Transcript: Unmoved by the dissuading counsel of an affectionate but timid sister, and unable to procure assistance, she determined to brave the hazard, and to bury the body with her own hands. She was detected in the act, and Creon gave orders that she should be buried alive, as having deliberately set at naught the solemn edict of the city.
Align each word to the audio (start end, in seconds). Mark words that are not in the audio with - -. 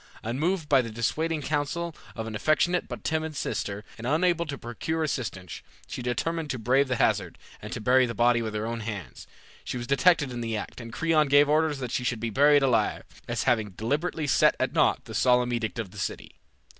Unmoved 0.23 0.67
by 0.67 0.81
the 0.81 0.89
dissuading 0.89 1.43
counsel 1.43 1.95
of 2.15 2.25
an 2.25 2.33
affectionate 2.33 2.87
but 2.87 3.03
timid 3.03 3.35
sister, 3.35 3.85
and 3.99 4.07
unable 4.07 4.47
to 4.47 4.57
procure 4.57 5.03
assistance, 5.03 5.61
she 5.85 6.01
determined 6.01 6.49
to 6.49 6.57
brave 6.57 6.87
the 6.87 6.95
hazard, 6.95 7.37
and 7.61 7.71
to 7.71 7.79
bury 7.79 8.07
the 8.07 8.15
body 8.15 8.41
with 8.41 8.55
her 8.55 8.65
own 8.65 8.79
hands. 8.79 9.27
She 9.63 9.77
was 9.77 9.85
detected 9.85 10.31
in 10.31 10.41
the 10.41 10.57
act, 10.57 10.81
and 10.81 10.91
Creon 10.91 11.27
gave 11.27 11.47
orders 11.47 11.77
that 11.77 11.91
she 11.91 12.03
should 12.03 12.19
be 12.19 12.31
buried 12.31 12.63
alive, 12.63 13.03
as 13.27 13.43
having 13.43 13.69
deliberately 13.77 14.25
set 14.25 14.55
at 14.59 14.73
naught 14.73 15.05
the 15.05 15.13
solemn 15.13 15.53
edict 15.53 15.77
of 15.77 15.91
the 15.91 15.99
city. 15.99 16.33